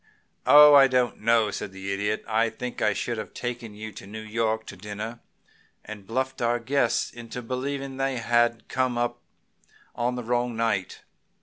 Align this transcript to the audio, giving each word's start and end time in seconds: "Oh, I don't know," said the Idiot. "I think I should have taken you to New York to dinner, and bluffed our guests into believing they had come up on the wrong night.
"Oh, 0.47 0.73
I 0.73 0.87
don't 0.87 1.19
know," 1.19 1.51
said 1.51 1.71
the 1.71 1.93
Idiot. 1.93 2.25
"I 2.27 2.49
think 2.49 2.81
I 2.81 2.91
should 2.91 3.19
have 3.19 3.35
taken 3.35 3.75
you 3.75 3.91
to 3.91 4.07
New 4.07 4.23
York 4.23 4.65
to 4.65 4.75
dinner, 4.75 5.19
and 5.85 6.07
bluffed 6.07 6.41
our 6.41 6.57
guests 6.57 7.11
into 7.13 7.43
believing 7.43 7.97
they 7.97 8.17
had 8.17 8.67
come 8.67 8.97
up 8.97 9.21
on 9.93 10.15
the 10.15 10.23
wrong 10.23 10.55
night. 10.55 11.03